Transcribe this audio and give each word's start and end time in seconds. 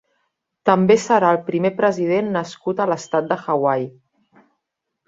També 0.69 0.95
serà 1.03 1.29
el 1.35 1.39
primer 1.51 1.71
president 1.83 2.33
nascut 2.39 2.83
a 2.83 2.89
l'estat 2.93 3.31
de 3.35 3.41
Hawaii. 3.45 3.89